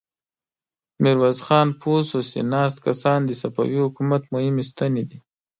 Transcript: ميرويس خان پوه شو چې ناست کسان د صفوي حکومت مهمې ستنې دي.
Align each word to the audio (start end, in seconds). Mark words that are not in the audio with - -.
ميرويس 1.01 1.39
خان 1.47 1.67
پوه 1.81 1.99
شو 2.09 2.19
چې 2.31 2.39
ناست 2.51 2.77
کسان 2.85 3.19
د 3.25 3.31
صفوي 3.41 3.77
حکومت 3.85 4.23
مهمې 4.33 4.63
ستنې 4.71 5.03
دي. 5.09 5.17